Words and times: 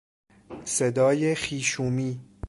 صدای 0.65 1.35
خیشومی 1.35 2.19